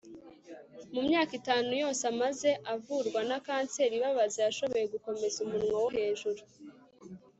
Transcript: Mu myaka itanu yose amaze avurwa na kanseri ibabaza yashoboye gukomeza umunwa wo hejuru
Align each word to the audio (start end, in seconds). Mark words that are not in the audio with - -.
Mu 0.93 1.01
myaka 1.07 1.31
itanu 1.39 1.69
yose 1.83 2.01
amaze 2.13 2.49
avurwa 2.73 3.19
na 3.29 3.37
kanseri 3.45 3.93
ibabaza 3.97 4.39
yashoboye 4.47 4.85
gukomeza 4.93 5.37
umunwa 5.45 5.75
wo 5.83 5.89
hejuru 5.97 6.41